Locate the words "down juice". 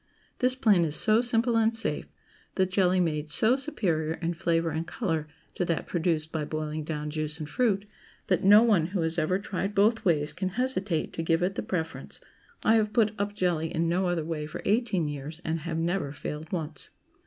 6.83-7.37